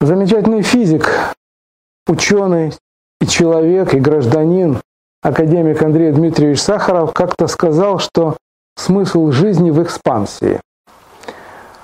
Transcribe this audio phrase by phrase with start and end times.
[0.00, 1.10] Замечательный физик,
[2.06, 2.72] ученый
[3.20, 4.78] и человек, и гражданин,
[5.22, 8.36] академик Андрей Дмитриевич Сахаров как-то сказал, что
[8.76, 10.60] смысл жизни в экспансии.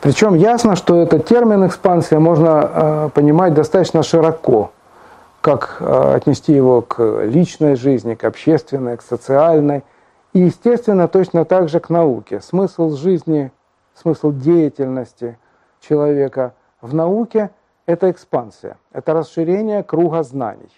[0.00, 4.70] Причем ясно, что этот термин экспансия можно э, понимать достаточно широко,
[5.40, 9.82] как э, отнести его к личной жизни, к общественной, к социальной,
[10.32, 12.40] и, естественно, точно так же к науке.
[12.40, 13.50] Смысл жизни,
[14.00, 15.36] смысл деятельности
[15.80, 17.50] человека в науке–
[17.86, 20.70] это экспансия, это расширение круга знаний.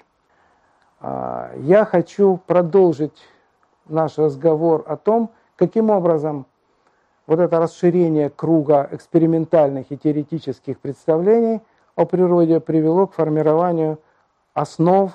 [1.01, 3.23] А, я хочу продолжить
[3.88, 6.46] наш разговор о том, каким образом
[7.27, 11.60] вот это расширение круга экспериментальных и теоретических представлений
[11.95, 13.98] о природе привело к формированию
[14.54, 15.12] основ,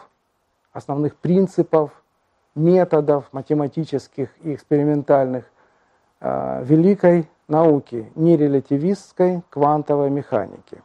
[0.74, 1.92] основных принципов,
[2.56, 5.46] методов математических и экспериментальных
[6.20, 10.82] э, великой науки, нерелятивистской квантовой механики.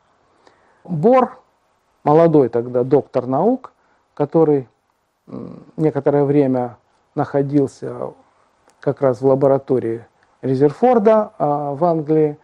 [0.88, 1.40] Бор,
[2.04, 3.72] молодой тогда доктор наук,
[4.14, 4.68] который
[5.76, 6.78] некоторое время
[7.14, 8.12] находился
[8.80, 10.06] как раз в лаборатории
[10.42, 12.38] Резерфорда а, в Англии,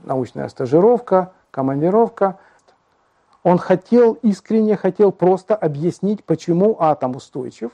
[0.00, 2.38] научная стажировка, командировка.
[3.42, 7.70] Он хотел, искренне хотел просто объяснить, почему атом устойчив,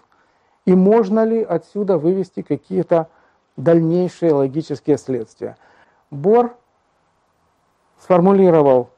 [0.65, 3.09] и можно ли отсюда вывести какие-то
[3.57, 5.57] дальнейшие логические следствия.
[6.11, 6.55] Бор
[7.99, 8.92] сформулировал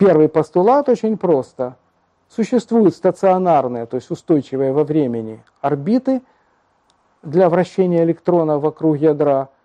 [0.00, 1.76] первый постулат очень просто.
[2.28, 6.22] Существуют стационарные, то есть устойчивые во времени орбиты
[7.22, 9.50] для вращения электрона вокруг ядра–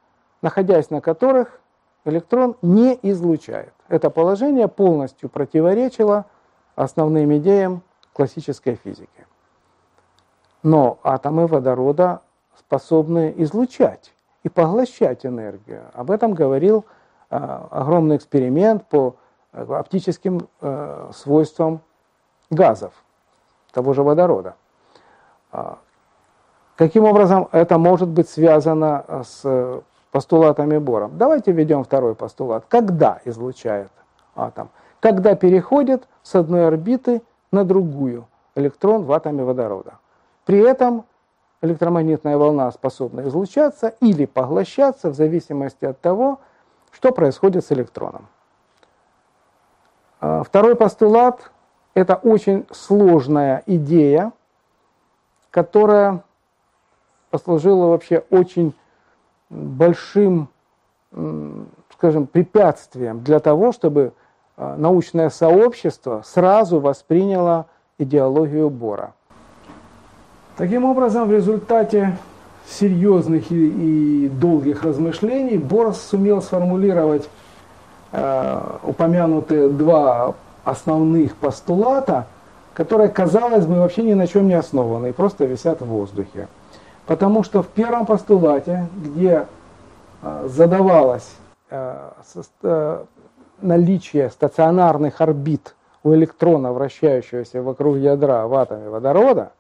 [0.45, 1.59] находясь на которых
[2.05, 3.73] электрон не излучает.
[3.87, 6.25] Это положение полностью противоречило
[6.75, 7.81] основным идеям
[8.13, 9.25] классической физики.
[10.61, 12.21] Но атомы водорода
[12.59, 14.13] способны излучать
[14.43, 15.85] и поглощать энергию.
[15.93, 16.85] Об этом говорил
[17.31, 17.37] э,
[17.71, 19.15] огромный эксперимент по
[19.55, 21.81] оптическим э, свойствам
[22.49, 22.93] газов,
[23.71, 24.55] того же водорода.
[25.51, 25.79] А,
[26.75, 31.09] каким образом это может быть связано с постулатами Бора.
[31.09, 32.65] Давайте введем второй постулат.
[32.69, 33.91] Когда излучает
[34.35, 34.69] атом?
[34.99, 39.95] Когда переходит с одной орбиты на другую электрон в атоме водорода.
[40.45, 41.05] При этом
[41.61, 46.39] электромагнитная волна способна излучаться или поглощаться в зависимости от того,
[46.91, 48.27] что происходит с электроном.
[50.25, 51.51] А, второй постулат–
[51.93, 54.31] это очень сложная идея,
[55.51, 56.23] которая
[57.29, 58.73] послужила вообще очень
[59.51, 60.49] большим,
[61.93, 64.13] скажем, препятствием для того, чтобы
[64.57, 67.67] а, научное сообщество сразу восприняло
[67.99, 69.13] идеологию Бора.
[70.57, 72.17] Таким образом, в результате
[72.67, 77.29] серьезных и, долгих размышлений Бор сумел сформулировать
[78.15, 82.27] э, упомянутые два основных постулата,
[82.73, 86.47] которые, казалось бы, вообще ни на чем не основаны и просто висят в воздухе.
[87.05, 89.45] Потому что в первом постулате, где
[90.21, 91.35] а, задавалось
[91.69, 93.05] э,
[93.61, 99.51] наличие стационарных орбит у электрона, вращающегося вокруг ядра в атоме водорода,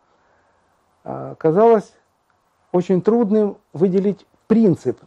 [1.37, 1.91] казалось
[2.71, 4.99] очень трудным выделить принцип,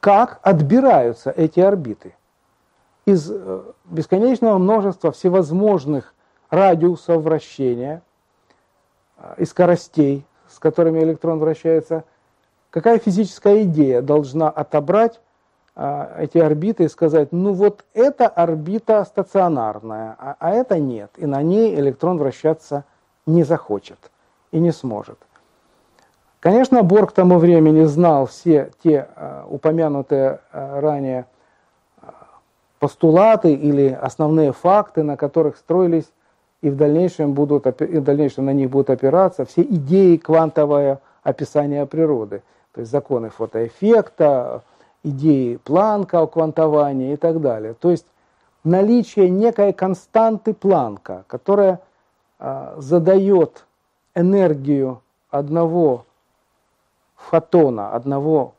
[0.00, 2.14] как отбираются эти орбиты
[3.10, 6.14] из э, бесконечного множества всевозможных
[6.50, 8.02] радиусов вращения
[9.36, 12.04] и скоростей, с которыми электрон вращается,
[12.70, 15.20] какая физическая идея должна отобрать
[15.76, 21.26] а, эти орбиты и сказать, ну вот эта орбита стационарная, а, а это нет, и
[21.26, 22.84] на ней электрон вращаться
[23.26, 24.10] не захочет
[24.50, 25.18] и не сможет.
[26.40, 31.39] Конечно, Бор к тому времени знал все те а, упомянутые а, ранее а,
[32.80, 36.10] постулаты или основные факты, на которых строились
[36.62, 41.86] и в дальнейшем, будут, и в дальнейшем на них будут опираться все идеи квантовое описания
[41.86, 42.42] природы,
[42.72, 44.62] то есть законы фотоэффекта,
[45.02, 47.74] идеи Планка о квантовании и так далее.
[47.74, 48.06] То есть
[48.64, 51.80] наличие некой константы Планка, которая
[52.38, 53.64] э, задает
[54.14, 56.04] энергию одного
[57.16, 58.54] фотона, одного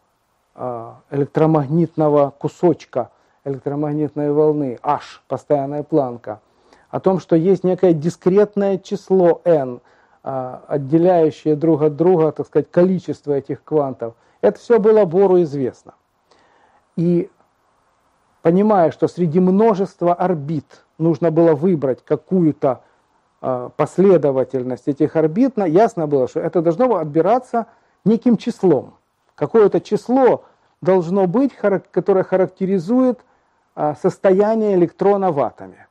[0.55, 3.09] э, электромагнитного кусочка
[3.43, 6.39] электромагнитной волны, H, постоянная Планка–
[6.91, 9.79] о том, что есть некое дискретное число n,
[10.23, 14.13] а, отделяющее друг от друга, так сказать, количество этих квантов.
[14.41, 15.93] Это все было Бору известно.
[16.97, 17.29] И
[18.41, 22.81] понимая, что среди множества орбит нужно было выбрать какую-то
[23.39, 27.67] а, последовательность этих орбит, ясно было, что это должно отбираться
[28.03, 28.95] неким числом.
[29.35, 30.43] Какое-то число
[30.81, 33.21] должно быть, которое характеризует
[33.75, 35.87] состояние электрона в атоме.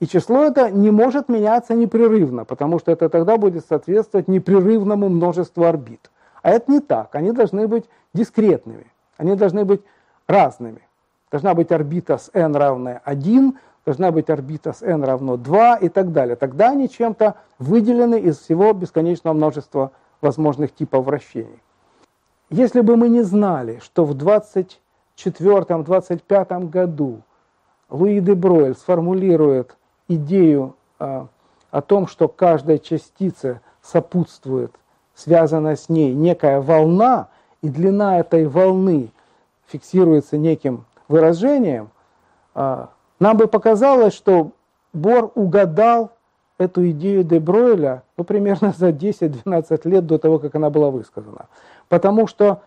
[0.00, 5.64] И число это не может меняться непрерывно, потому что это тогда будет соответствовать непрерывному множеству
[5.64, 6.10] орбит.
[6.42, 7.14] А это не так.
[7.14, 8.86] Они должны быть дискретными.
[9.16, 9.80] Они должны быть
[10.28, 10.82] разными.
[11.30, 15.88] Должна быть орбита с n равная 1, должна быть орбита с n равно 2 и
[15.88, 16.36] так далее.
[16.36, 19.90] Тогда они чем-то выделены из всего бесконечного множества
[20.20, 21.60] возможных типов вращений.
[22.50, 24.14] Если бы мы не знали, что в
[25.26, 27.22] 24-25 году
[27.90, 29.76] Луи де Бройль сформулирует
[30.08, 31.26] идею э,
[31.70, 34.72] о том, что каждой частице сопутствует,
[35.14, 37.28] связана с ней некая волна,
[37.62, 39.10] и длина этой волны
[39.66, 41.90] фиксируется неким выражением,
[42.54, 42.86] э,
[43.18, 44.52] нам бы показалось, что
[44.92, 46.12] Бор угадал
[46.58, 51.46] эту идею де Бройля ну, примерно за 10-12 лет до того, как она была высказана.
[51.88, 52.62] Потому что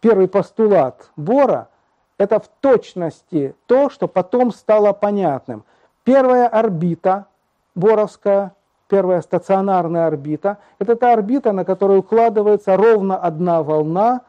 [0.00, 1.68] первый постулат Бора–
[2.18, 5.64] это в точности то, что потом стало понятным.
[6.04, 7.26] Первая орбита
[7.74, 8.52] боровская,
[8.88, 14.22] первая стационарная орбита, это та орбита, на которую укладывается ровно одна волна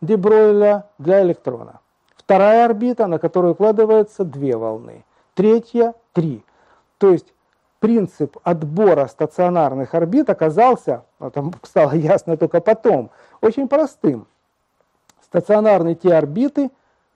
[0.00, 1.80] Дебройля для электрона.
[2.16, 5.04] Вторая орбита, на которую укладываются две волны.
[5.34, 6.42] Третья– три.
[6.98, 7.32] То есть
[7.80, 13.10] принцип отбора стационарных орбит оказался, это стало ясно только потом,
[13.40, 14.26] очень простым.
[15.24, 16.70] Стационарны те орбиты,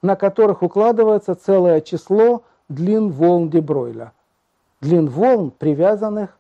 [0.04, 4.12] на которых укладывается целое число длин волн Дебройля.
[4.82, 6.36] Длин волн, привязанных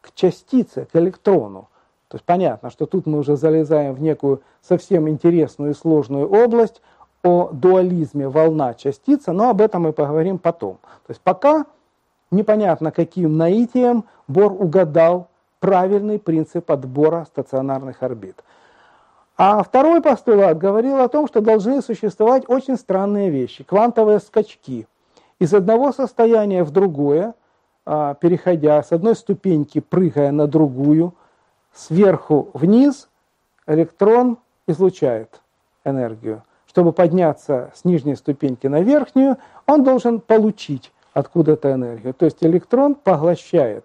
[0.00, 1.68] к частице, к электрону.
[2.08, 6.82] То есть понятно, что тут мы уже залезаем в некую совсем интересную и сложную область
[7.22, 10.78] о дуализме волна-частица, но об этом мы поговорим потом.
[11.06, 11.64] То есть пока
[12.32, 15.28] непонятно каким наитием Бор угадал
[15.60, 18.42] правильный принцип отбора стационарных орбит.
[19.38, 24.88] А второй постулат говорил о том, что должны существовать очень странные вещи, квантовые скачки.
[25.38, 27.34] Из одного состояния в другое,
[27.86, 31.14] а, переходя с одной ступеньки, прыгая на другую,
[31.72, 33.08] сверху вниз,
[33.68, 35.40] электрон излучает
[35.84, 36.42] энергию.
[36.66, 42.12] Чтобы подняться с нижней ступеньки на верхнюю, он должен получить откуда-то энергию.
[42.12, 43.84] То есть электрон поглощает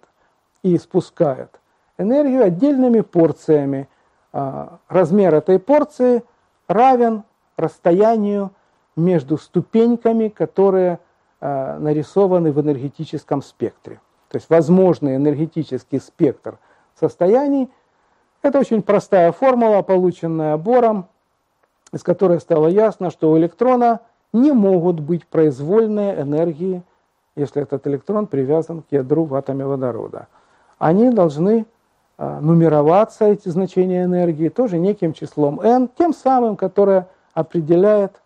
[0.64, 1.60] и спускает
[1.96, 3.88] энергию отдельными порциями.
[4.36, 6.24] А, размер этой порции
[6.66, 7.22] равен
[7.56, 8.50] расстоянию
[8.96, 10.98] между ступеньками, которые
[11.40, 14.00] а, нарисованы в энергетическом спектре.
[14.28, 16.58] То есть возможный энергетический спектр
[16.98, 17.70] состояний–
[18.42, 21.06] это очень простая формула, полученная Бором,
[21.92, 24.00] из которой стало ясно, что у электрона
[24.32, 26.82] не могут быть произвольные энергии
[27.36, 30.28] если этот электрон привязан к ядру в атоме водорода.
[30.78, 31.66] Они должны
[32.18, 38.20] нумероваться, эти значения энергии, тоже неким числом n, тем самым, которое определяет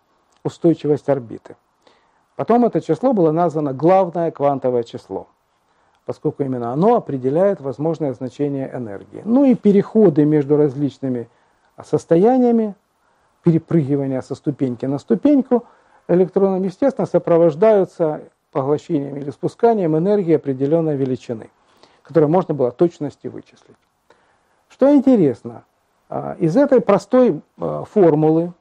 [0.44, 1.56] устойчивость орбиты.
[2.36, 5.26] Потом это число было названо главное квантовое число,
[6.04, 9.22] поскольку именно оно определяет возможное значение энергии.
[9.24, 11.28] Ну и переходы между различными
[11.84, 12.74] состояниями,
[13.42, 15.64] перепрыгивания со ступеньки на ступеньку
[16.06, 18.20] электроном, естественно, сопровождаются
[18.52, 21.50] поглощением или спусканием энергии определенной величины,
[22.08, 23.76] которую можно было точности вычислить.
[24.70, 25.64] Что интересно,
[26.08, 28.52] а, из этой простой а, формулы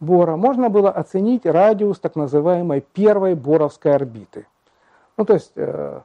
[0.00, 4.46] Бора можно было оценить радиус так называемой первой боровской орбиты.
[5.16, 6.00] Ну, то есть э,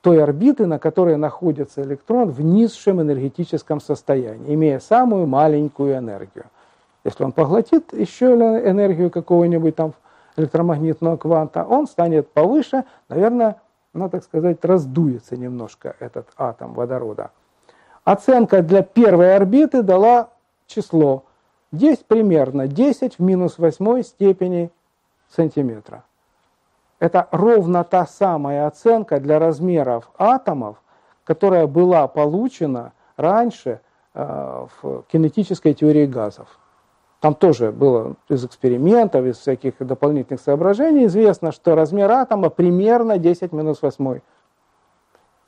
[0.00, 6.46] той орбиты, на которой находится электрон в низшем энергетическом состоянии, имея самую маленькую энергию.
[7.04, 9.94] Если он поглотит еще энергию какого-нибудь там
[10.36, 13.61] электромагнитного кванта, он станет повыше, наверное,
[13.94, 17.30] ну, так сказать, раздуется немножко этот атом водорода.
[18.04, 20.30] Оценка для первой орбиты дала
[20.66, 21.24] число.
[21.70, 24.70] Здесь примерно 10 в минус 8 степени
[25.30, 26.04] сантиметра.
[26.98, 30.80] Это ровно та самая оценка для размеров атомов,
[31.24, 33.80] которая была получена раньше
[34.14, 36.58] э, в кинетической теории газов.
[37.22, 43.52] Там тоже было из экспериментов, из всяких дополнительных соображений известно, что размер атома примерно 10
[43.52, 44.18] минус 8.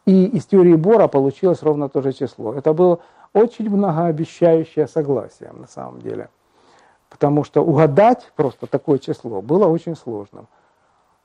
[0.07, 2.55] И из теории Бора получилось ровно то же число.
[2.55, 3.01] Это было
[3.33, 6.29] очень многообещающее согласие на самом деле.
[7.11, 10.47] Потому что угадать просто такое число было очень сложным.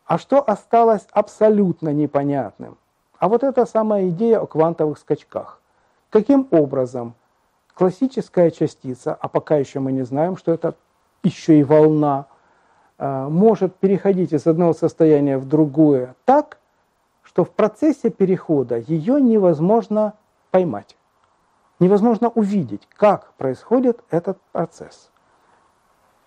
[0.06, 2.80] А что осталось абсолютно непонятным?
[3.20, 5.62] А вот эта самая идея о квантовых скачках.
[6.10, 7.14] Каким образом
[7.80, 10.76] классическая частица, а пока еще мы не знаем, что это
[11.24, 12.26] еще и волна,
[12.98, 16.58] а, может переходить из одного состояния в другое так,
[17.24, 20.16] что в процессе перехода ее невозможно
[20.52, 20.98] поймать.
[21.80, 25.10] Невозможно увидеть, как происходит этот процесс.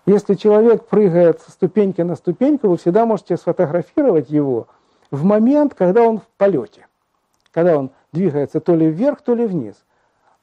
[0.06, 4.68] Если человек прыгает со ступеньки на ступеньку, вы всегда можете сфотографировать его,
[5.10, 6.86] в момент, когда он в полете,
[7.50, 9.76] когда он двигается то ли вверх, то ли вниз.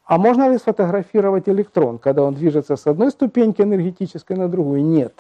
[0.10, 4.84] А можно ли сфотографировать электрон, когда он движется с одной ступеньки энергетической на другую?
[4.84, 5.14] Нет.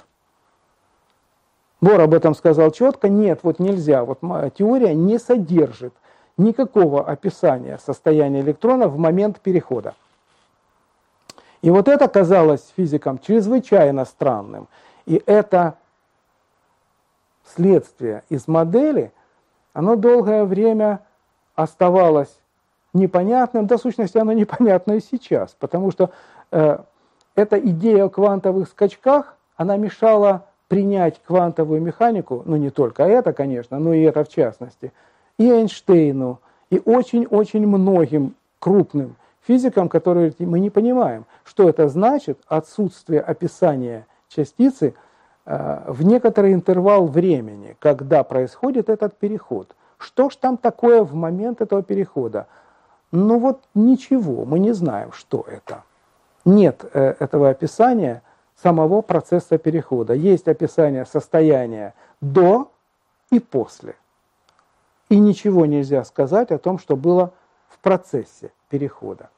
[1.79, 3.07] Бор об этом сказал четко.
[3.07, 4.03] Нет, вот нельзя.
[4.03, 4.21] Вот
[4.55, 5.93] теория не содержит
[6.37, 9.93] никакого описания состояния электрона в момент перехода.
[11.61, 14.67] И вот это казалось физикам чрезвычайно странным.
[15.05, 15.75] И это
[17.45, 19.11] следствие из модели,
[19.73, 21.01] оно долгое время
[21.53, 22.35] оставалось
[22.93, 26.11] непонятным, до сущности оно непонятно и сейчас, потому что
[26.51, 26.77] э,
[27.35, 33.79] эта идея о квантовых скачках, она мешала принять квантовую механику, ну не только это, конечно,
[33.79, 34.93] но и это в частности,
[35.37, 39.15] и Эйнштейну, и очень-очень многим крупным
[39.47, 44.93] физикам, которые мы не понимаем, что это значит отсутствие описания частицы
[45.45, 49.75] э, в некоторый интервал времени, когда происходит этот переход.
[49.97, 52.45] Что ж там такое в момент этого перехода?
[53.11, 55.83] Ну вот ничего, мы не знаем, что это.
[56.45, 58.21] Нет э, этого описания
[58.55, 60.13] самого процесса перехода.
[60.13, 62.71] Есть описание состояния до
[63.31, 63.95] и после.
[65.09, 67.31] И ничего нельзя сказать о том, что было
[67.67, 69.29] в процессе перехода.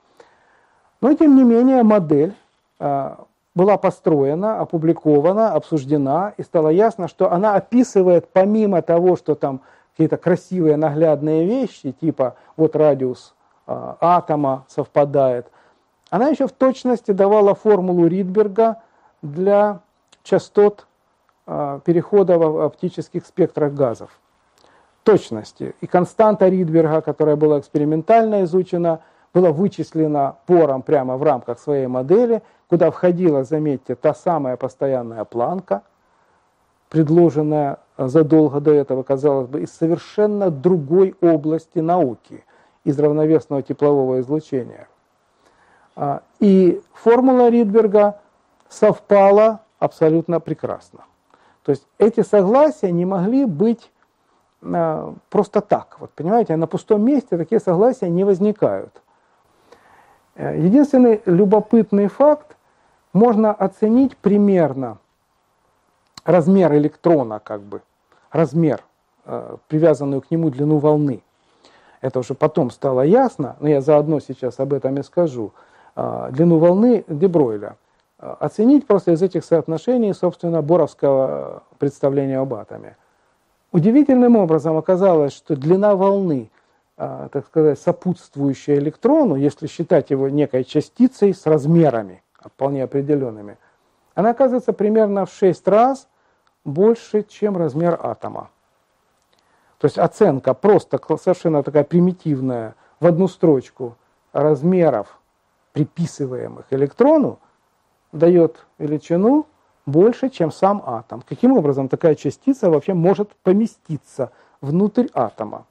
[1.00, 2.36] Но, тем не менее, модель
[2.80, 3.16] э,
[3.56, 9.62] была построена, опубликована, обсуждена, и стало ясно, что она описывает, помимо того, что там
[9.92, 13.34] какие-то красивые наглядные вещи, типа вот радиус
[13.68, 15.48] атома совпадает,
[16.10, 18.82] она еще в точности давала формулу Ридберга
[19.22, 19.80] для
[20.24, 20.86] частот
[21.48, 24.10] э, перехода в оптических спектрах газов.
[25.04, 25.74] Точности.
[25.82, 29.00] И константа Ридберга, которая была экспериментально изучена–
[29.34, 35.84] была вычислена пором прямо в рамках своей модели, куда входила, заметьте, та самая постоянная планка,
[36.90, 42.44] предложенная задолго до этого, казалось бы, из совершенно другой области науки,
[42.84, 44.88] из равновесного теплового излучения.
[45.96, 48.20] А, и формула Ридберга
[48.70, 51.02] совпала абсолютно прекрасно.
[51.64, 53.92] То есть эти согласия не могли быть
[54.62, 55.98] а, просто так.
[56.00, 59.02] Вот понимаете, на пустом месте такие согласия не возникают.
[60.36, 62.58] Э, единственный любопытный факт,
[63.14, 64.98] можно оценить примерно
[66.24, 67.82] размер электрона, как бы,
[68.32, 68.82] размер,
[69.26, 71.22] э, привязанную к нему длину волны.
[72.02, 75.54] Это уже потом стало ясно, но я заодно сейчас об этом и скажу.
[75.96, 77.78] Э, длину волны Дебройля.
[78.18, 82.98] Оценить просто из этих соотношений, собственно, боровского представления об атоме.
[83.72, 86.52] Удивительным образом оказалось, что длина волны–
[87.04, 93.58] а, так сказать, сопутствующая электрону, если считать его некой частицей с размерами вполне определенными,
[94.14, 96.08] она оказывается примерно в 6 раз
[96.64, 98.52] больше, чем размер атома.
[99.82, 103.98] То есть оценка просто совершенно такая примитивная в одну строчку
[104.32, 105.20] размеров,
[105.74, 107.40] приписываемых электрону,
[108.12, 109.48] дает величину
[109.88, 111.24] больше, чем сам атом.
[111.28, 115.66] Каким образом такая частица вообще может поместиться внутрь атома?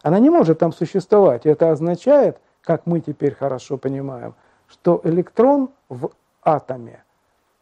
[0.00, 1.44] Она не может там существовать.
[1.44, 4.34] Это означает, как мы теперь хорошо понимаем,
[4.68, 6.08] что электрон в
[6.42, 7.04] атоме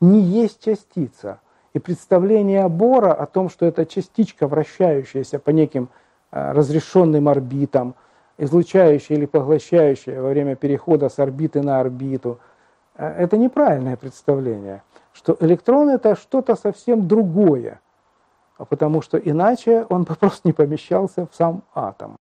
[0.00, 1.40] не есть частица.
[1.74, 5.88] И представление Бора о том, что это частичка, вращающаяся по неким
[6.30, 7.94] э, разрешенным орбитам,
[8.36, 12.38] излучающая или поглощающая во время перехода с орбиты на орбиту,
[12.96, 14.82] э, это неправильное представление,
[15.14, 17.80] что электрон это что-то совсем другое,
[18.68, 22.16] потому что иначе он бы просто не помещался в сам атом.